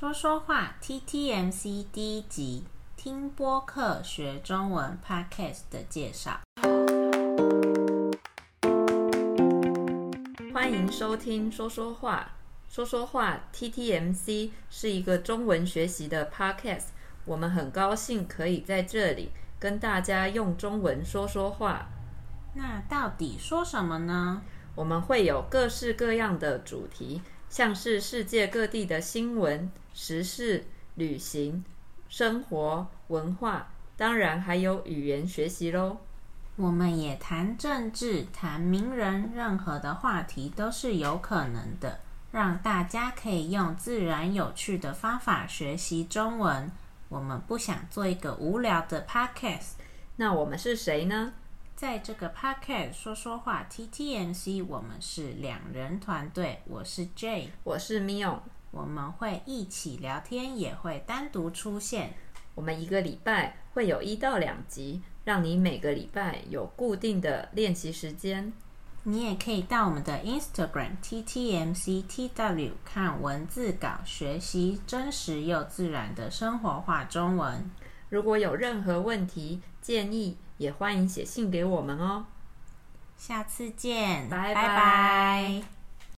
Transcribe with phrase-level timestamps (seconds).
[0.00, 2.62] 说说话，TTMC 第一集，
[2.96, 6.38] 听播客学中文 Podcast 的介绍。
[10.54, 12.30] 欢迎收听说说话，
[12.68, 16.90] 说说话 TTMC 是一个中文学习的 Podcast，
[17.24, 21.88] 我们很高兴可以在这里跟大家用中文说说话。
[22.54, 24.42] 那到底说什么呢？
[24.76, 27.20] 我们会有各式各样的主题。
[27.48, 31.64] 像是世界各地的新闻、时事、旅行、
[32.08, 35.98] 生活、文化，当然还有语言学习喽。
[36.56, 42.00] 我们也谈政治、谈名人，任何的话题都是有可能的，
[42.32, 46.70] 让大家可以用自然有趣的方法学习中文。
[47.08, 49.74] 我们不想做一个无聊的 podcast。
[50.16, 51.32] 那我们是谁呢？
[51.78, 56.60] 在这个 podcast 说说话 TTMC，我们是两人团队。
[56.66, 58.40] 我是 Jay，我是 Mio，
[58.72, 62.14] 我们会一起聊天，也会单独出现。
[62.56, 68.52] 我们一个礼拜会有一到两集，让你每个礼拜有固定的练习时间。
[69.04, 77.70] 你也可以到我们的 Instagram TTMCTW 看文字稿，学习真实又自然的生活化中文。
[78.08, 82.26] 如果有任何问题建议，也欢迎写信给我们哦。
[83.16, 84.54] 下次见，拜拜。
[84.54, 85.77] 拜拜。